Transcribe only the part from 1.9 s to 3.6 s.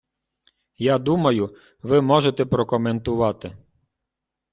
можете прокоментувати.